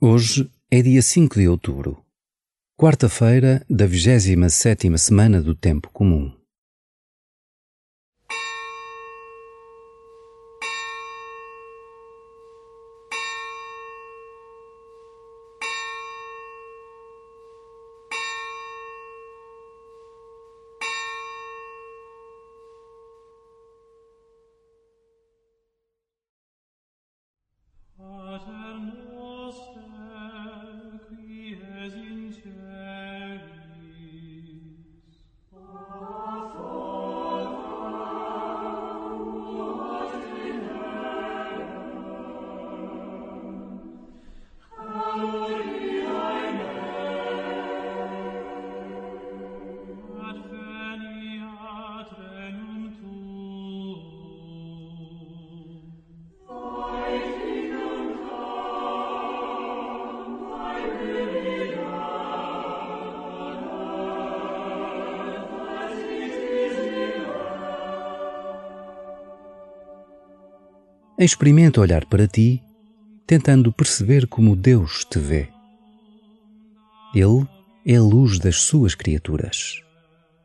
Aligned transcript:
Hoje 0.00 0.48
é 0.70 0.80
dia 0.80 1.02
5 1.02 1.40
de 1.40 1.48
outubro, 1.48 2.00
quarta-feira 2.78 3.66
da 3.68 3.84
27ª 3.84 4.96
semana 4.96 5.42
do 5.42 5.56
Tempo 5.56 5.90
Comum. 5.92 6.37
Experimenta 71.20 71.80
olhar 71.80 72.04
para 72.04 72.28
ti, 72.28 72.62
tentando 73.26 73.72
perceber 73.72 74.28
como 74.28 74.54
Deus 74.54 75.04
te 75.04 75.18
vê. 75.18 75.48
Ele 77.12 77.44
é 77.84 77.96
a 77.96 78.00
luz 78.00 78.38
das 78.38 78.60
suas 78.60 78.94
criaturas, 78.94 79.82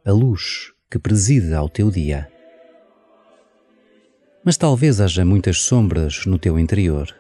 a 0.04 0.12
luz 0.12 0.74
que 0.90 0.98
preside 0.98 1.54
ao 1.54 1.70
teu 1.70 1.92
dia. 1.92 2.28
Mas 4.44 4.58
talvez 4.58 5.00
haja 5.00 5.24
muitas 5.24 5.60
sombras 5.60 6.26
no 6.26 6.40
teu 6.40 6.58
interior, 6.58 7.16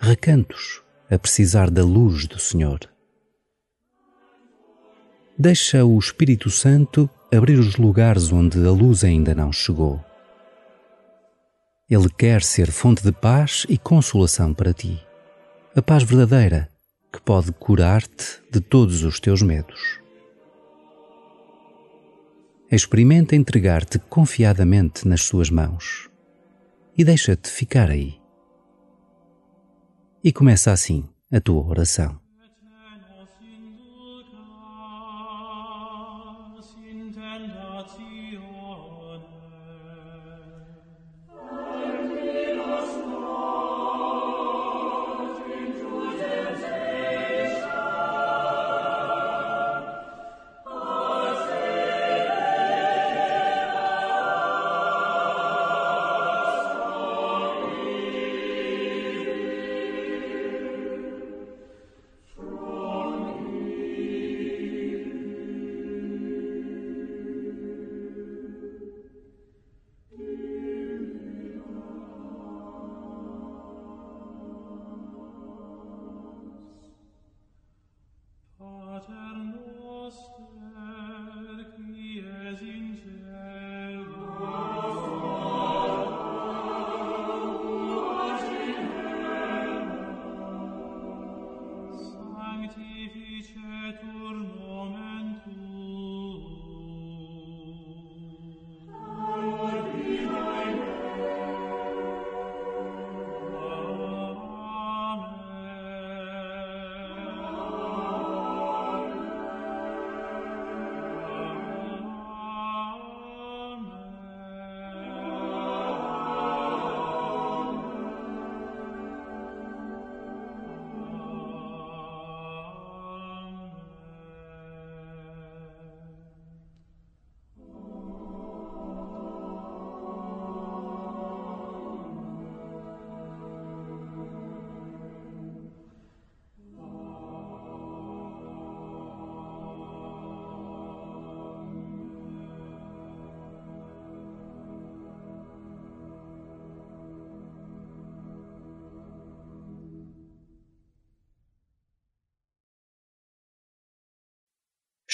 recantos 0.00 0.80
a 1.10 1.18
precisar 1.18 1.70
da 1.70 1.84
luz 1.84 2.26
do 2.26 2.38
Senhor. 2.38 2.80
Deixa 5.38 5.84
o 5.84 5.98
Espírito 5.98 6.48
Santo 6.48 7.10
abrir 7.30 7.58
os 7.58 7.76
lugares 7.76 8.32
onde 8.32 8.56
a 8.66 8.70
luz 8.70 9.04
ainda 9.04 9.34
não 9.34 9.52
chegou 9.52 10.02
ele 11.88 12.08
quer 12.08 12.42
ser 12.42 12.70
fonte 12.70 13.02
de 13.02 13.12
paz 13.12 13.66
e 13.68 13.76
consolação 13.76 14.54
para 14.54 14.72
ti. 14.72 15.00
A 15.74 15.82
paz 15.82 16.02
verdadeira 16.02 16.70
que 17.12 17.20
pode 17.20 17.52
curar-te 17.52 18.40
de 18.50 18.60
todos 18.60 19.02
os 19.04 19.20
teus 19.20 19.42
medos. 19.42 20.00
Experimenta 22.70 23.36
entregar-te 23.36 23.98
confiadamente 23.98 25.06
nas 25.06 25.22
suas 25.22 25.50
mãos 25.50 26.08
e 26.96 27.04
deixa-te 27.04 27.50
ficar 27.50 27.90
aí. 27.90 28.18
E 30.24 30.32
começa 30.32 30.72
assim 30.72 31.06
a 31.30 31.40
tua 31.40 31.66
oração. 31.66 32.21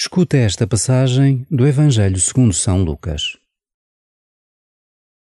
Escuta 0.01 0.37
esta 0.37 0.65
passagem 0.65 1.45
do 1.51 1.67
Evangelho 1.67 2.17
segundo 2.21 2.53
São 2.53 2.81
Lucas. 2.83 3.35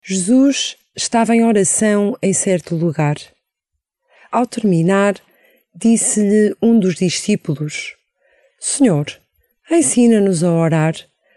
Jesus 0.04 0.76
estava 0.94 1.34
em 1.34 1.46
oração 1.46 2.18
em 2.22 2.34
certo 2.34 2.76
lugar. 2.76 3.16
Ao 4.30 4.46
terminar, 4.46 5.16
disse-lhe 5.74 6.54
um 6.62 6.78
dos 6.78 6.96
discípulos: 6.96 7.96
Senhor, 8.60 9.06
ensina-nos 9.72 10.44
a 10.44 10.52
orar, 10.52 10.94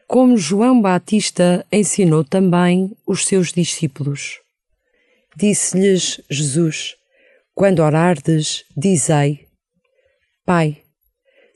como 0.09 0.37
João 0.37 0.83
Batista 0.83 1.65
ensinou 1.71 2.25
também 2.25 2.91
os 3.07 3.25
seus 3.25 3.53
discípulos. 3.53 4.41
Disse-lhes 5.37 6.21
Jesus: 6.29 6.97
Quando 7.55 7.85
orardes, 7.85 8.65
dizei: 8.77 9.47
Pai, 10.45 10.83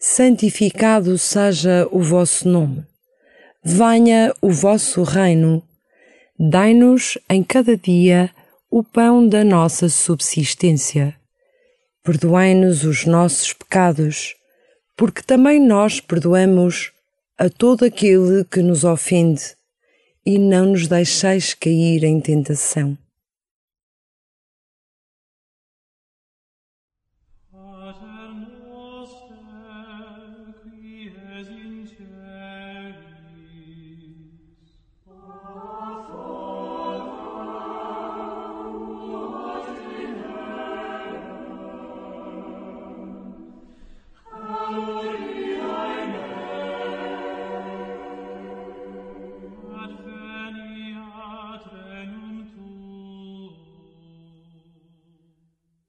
santificado 0.04 1.16
seja 1.16 1.86
o 1.92 2.02
vosso 2.02 2.48
nome. 2.48 2.84
Venha 3.62 4.34
o 4.42 4.50
vosso 4.50 5.04
reino. 5.04 5.62
Dai-nos 6.36 7.16
em 7.30 7.44
cada 7.44 7.76
dia 7.76 8.28
o 8.68 8.82
pão 8.82 9.28
da 9.28 9.44
nossa 9.44 9.88
subsistência. 9.88 11.14
Perdoai-nos 12.02 12.82
os 12.82 13.06
nossos 13.06 13.52
pecados, 13.52 14.34
porque 14.96 15.22
também 15.22 15.64
nós 15.64 16.00
perdoamos 16.00 16.90
a 17.38 17.48
todo 17.48 17.84
aquele 17.84 18.44
que 18.44 18.60
nos 18.60 18.82
ofende, 18.82 19.54
e 20.26 20.36
não 20.36 20.66
nos 20.66 20.88
deixeis 20.88 21.54
cair 21.54 22.02
em 22.02 22.20
tentação. 22.20 22.98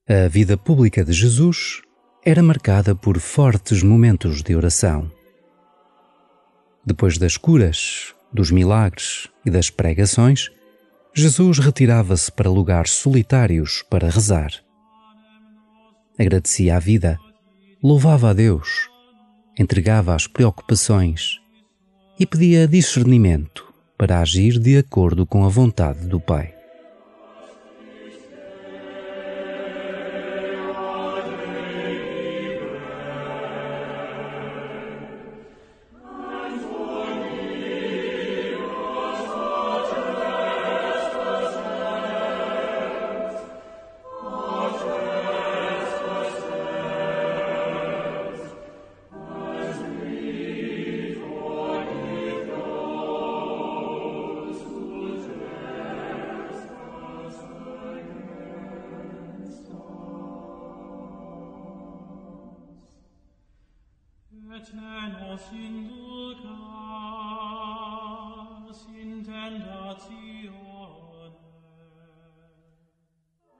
A 0.06 0.28
vida 0.28 0.58
pública 0.58 1.02
de 1.02 1.14
Jesus 1.14 1.82
era 2.26 2.44
marcada 2.44 2.94
por 2.94 3.18
fortes 3.22 3.82
momentos 3.82 4.44
de 4.44 4.54
oração. 4.54 5.10
Depois 6.86 7.18
das 7.18 7.38
curas, 7.38 8.14
dos 8.30 8.52
milagres 8.52 9.30
e 9.46 9.50
das 9.50 9.70
pregações, 9.70 10.52
Jesus 11.16 11.58
retirava-se 11.58 12.30
para 12.30 12.50
lugares 12.50 12.92
solitários 12.92 13.82
para 13.90 14.10
rezar. 14.10 14.52
Agradecia 16.20 16.76
a 16.76 16.80
vida, 16.80 17.18
louvava 17.82 18.32
a 18.32 18.34
Deus, 18.34 18.90
entregava 19.58 20.14
as 20.14 20.28
preocupações 20.28 21.40
e 22.20 22.26
pedia 22.26 22.68
discernimento 22.68 23.74
para 23.98 24.20
agir 24.20 24.60
de 24.60 24.78
acordo 24.78 25.26
com 25.26 25.46
a 25.46 25.48
vontade 25.48 26.06
do 26.08 26.20
Pai. 26.20 26.63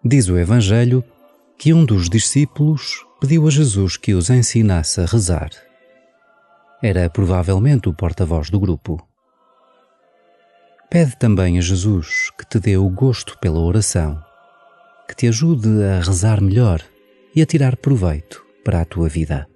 Diz 0.06 0.30
o 0.30 0.38
Evangelho 0.38 1.04
que 1.58 1.74
um 1.74 1.84
dos 1.84 2.10
discípulos 2.10 3.06
pediu 3.20 3.46
a 3.48 3.52
Jesus 3.52 3.98
que 3.98 4.14
os 4.14 4.30
ensinasse 4.30 5.02
a 5.02 5.06
rezar. 5.06 5.50
Era 6.82 7.10
provavelmente 7.10 7.90
o 7.90 7.94
porta-voz 7.94 8.50
do 8.50 8.60
grupo. 8.60 9.06
Pede 10.90 11.18
também 11.18 11.58
a 11.58 11.62
Jesus 11.62 12.30
que 12.38 12.46
te 12.46 12.60
dê 12.60 12.78
o 12.78 12.90
gosto 12.90 13.38
pela 13.40 13.60
oração, 13.60 14.24
que 15.08 15.16
te 15.16 15.28
ajude 15.28 15.84
a 15.84 16.00
rezar 16.00 16.40
melhor 16.40 16.82
e 17.36 17.42
a 17.42 17.46
tirar 17.46 17.76
proveito 17.76 18.42
para 18.64 18.82
a 18.82 18.86
tua 18.86 19.10
vida. 19.10 19.53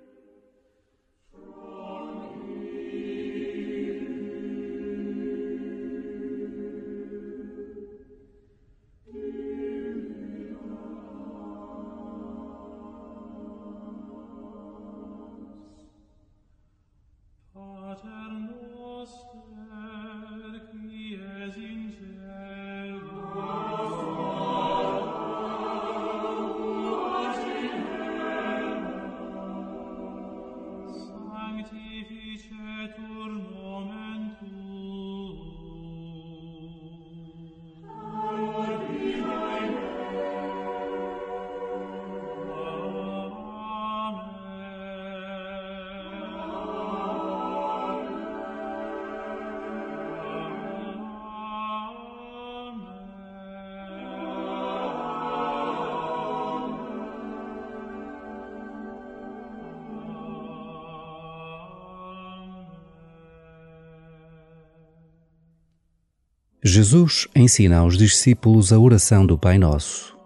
Jesus 66.64 67.28
ensina 67.36 67.78
aos 67.78 67.96
discípulos 67.96 68.74
a 68.74 68.80
oração 68.80 69.28
do 69.28 69.38
Pai 69.38 69.60
Nosso, 69.60 70.18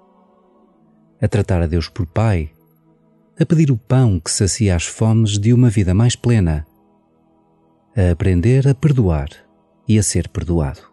a 1.21 1.27
tratar 1.27 1.61
a 1.61 1.67
Deus 1.67 1.89
por 1.89 2.05
Pai, 2.05 2.49
a 3.37 3.45
pedir 3.45 3.69
o 3.69 3.77
pão 3.77 4.17
que 4.17 4.31
sacia 4.31 4.73
as 4.73 4.85
fomes 4.85 5.37
de 5.37 5.53
uma 5.53 5.69
vida 5.69 5.93
mais 5.93 6.15
plena, 6.15 6.65
a 7.95 8.11
aprender 8.11 8.65
a 8.65 8.73
perdoar 8.73 9.27
e 9.85 9.99
a 9.99 10.03
ser 10.03 10.29
perdoado. 10.29 10.89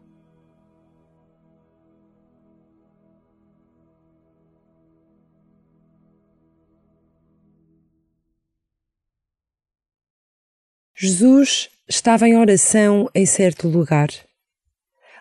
Jesus 10.97 11.71
estava 11.89 12.27
em 12.27 12.37
oração 12.37 13.09
em 13.15 13.25
certo 13.25 13.69
lugar 13.69 14.09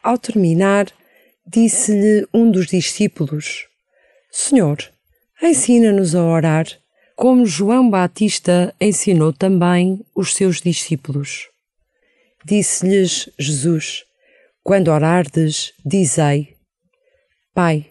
ao 0.03 0.17
terminar, 0.17 0.87
disse-lhe 1.45 2.27
um 2.33 2.51
dos 2.51 2.67
discípulos: 2.67 3.67
Senhor, 4.31 4.77
ensina-nos 5.41 6.13
a 6.13 6.23
orar, 6.23 6.67
como 7.15 7.45
João 7.45 7.89
Batista 7.89 8.73
ensinou 8.79 9.33
também 9.33 10.05
os 10.13 10.35
seus 10.35 10.61
discípulos. 10.61 11.47
Disse-lhes 12.45 13.29
Jesus: 13.39 14.03
Quando 14.63 14.89
orardes, 14.89 15.73
dizei: 15.85 16.55
Pai, 17.53 17.87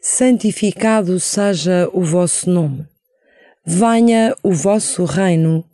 santificado 0.00 1.18
seja 1.18 1.88
o 1.92 2.04
vosso 2.04 2.48
nome, 2.50 2.86
venha 3.64 4.36
o 4.42 4.52
vosso 4.52 5.04
reino, 5.04 5.64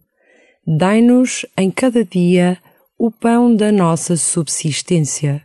dai-nos 0.66 1.44
em 1.56 1.70
cada 1.70 2.04
dia 2.04 2.56
o 2.96 3.10
pão 3.10 3.54
da 3.54 3.72
nossa 3.72 4.16
subsistência 4.16 5.44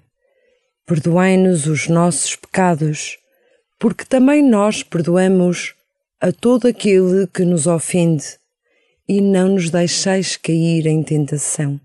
Perdoai-nos 0.86 1.66
os 1.66 1.88
nossos 1.88 2.36
pecados, 2.36 3.18
porque 3.80 4.06
também 4.06 4.48
nós 4.48 4.84
perdoamos 4.84 5.74
a 6.22 6.32
todo 6.32 6.68
aquele 6.68 7.28
que 7.28 7.44
nos 7.44 7.66
ofende, 7.68 8.38
e 9.08 9.22
não 9.22 9.50
nos 9.50 9.70
deixeis 9.70 10.38
cair 10.38 10.86
em 10.86 11.02
tentação. 11.04 11.80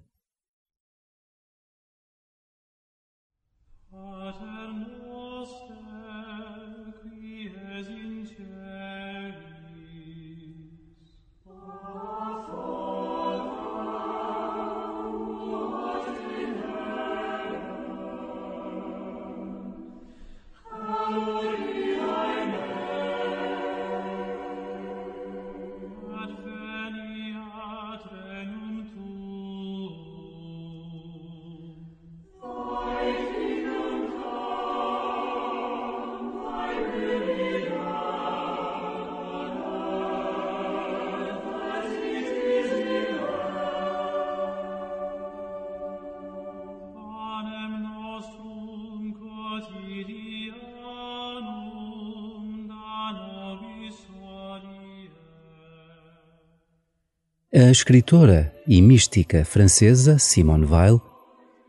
A 57.61 57.71
escritora 57.71 58.51
e 58.67 58.81
mística 58.81 59.45
francesa 59.45 60.19
Simone 60.19 60.65
Weil 60.65 60.99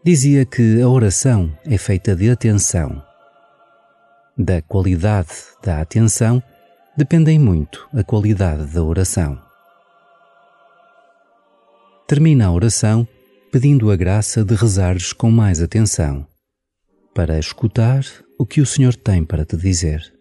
dizia 0.05 0.45
que 0.45 0.81
a 0.81 0.87
oração 0.87 1.51
é 1.65 1.77
feita 1.77 2.15
de 2.15 2.29
atenção. 2.29 3.03
Da 4.37 4.61
qualidade 4.61 5.33
da 5.61 5.81
atenção 5.81 6.41
dependem 6.95 7.37
muito 7.37 7.89
a 7.93 8.05
qualidade 8.05 8.67
da 8.67 8.81
oração. 8.81 9.37
Termina 12.07 12.45
a 12.45 12.53
oração 12.53 13.05
pedindo 13.51 13.91
a 13.91 13.97
graça 13.97 14.45
de 14.45 14.55
rezares 14.55 15.11
com 15.11 15.29
mais 15.29 15.61
atenção, 15.61 16.25
para 17.13 17.37
escutar 17.37 18.05
o 18.39 18.45
que 18.45 18.61
o 18.61 18.65
Senhor 18.65 18.95
tem 18.95 19.25
para 19.25 19.43
te 19.43 19.57
dizer. 19.57 20.20